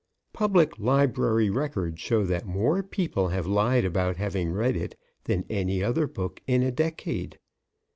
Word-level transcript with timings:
Public 0.33 0.79
library 0.79 1.51
records 1.51 2.01
show 2.01 2.23
that 2.23 2.47
more 2.47 2.81
people 2.81 3.27
have 3.27 3.45
lied 3.45 3.85
about 3.85 4.17
having 4.17 4.51
read 4.51 4.75
it 4.75 4.97
than 5.25 5.45
any 5.47 5.83
other 5.83 6.07
book 6.07 6.41
in 6.47 6.63
a 6.63 6.71
decade. 6.71 7.37